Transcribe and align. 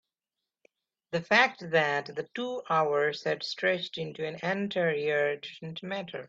the 1.11 1.21
fact 1.21 1.69
that 1.69 2.07
the 2.15 2.27
two 2.33 2.63
hours 2.71 3.23
had 3.23 3.43
stretched 3.43 3.99
into 3.99 4.25
an 4.25 4.39
entire 4.41 4.91
year 4.95 5.37
didn't 5.39 5.83
matter. 5.83 6.19